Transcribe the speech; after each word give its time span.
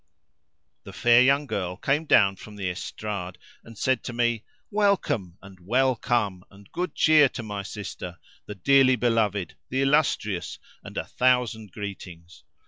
The 0.81 0.93
fair 0.93 1.21
young 1.21 1.45
girl 1.45 1.77
came 1.77 2.05
down 2.05 2.35
from 2.37 2.55
the 2.55 2.71
estrade 2.71 3.37
and 3.63 3.77
said 3.77 4.01
to 4.05 4.13
me, 4.13 4.43
"Welcome 4.71 5.37
and 5.43 5.59
well 5.59 5.95
come 5.95 6.43
and 6.49 6.71
good 6.71 6.95
cheer 6.95 7.29
to 7.29 7.43
my 7.43 7.61
sister, 7.61 8.17
the 8.47 8.55
dearly 8.55 8.95
beloved, 8.95 9.57
the 9.69 9.83
illustrious, 9.83 10.57
and 10.83 10.97
a 10.97 11.05
thousand 11.05 11.71
greetings!" 11.71 12.43